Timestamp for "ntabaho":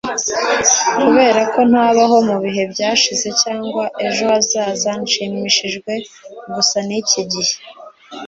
1.71-2.17